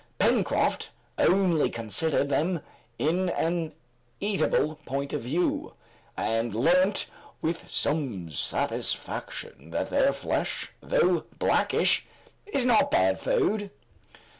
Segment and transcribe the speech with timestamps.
[0.17, 2.61] Pencroft only considered them
[2.97, 3.71] in an
[4.19, 5.75] eatable point of view,
[6.17, 7.05] and learnt
[7.39, 12.07] with some satisfaction that their flesh, though blackish,
[12.47, 13.69] is not bad food.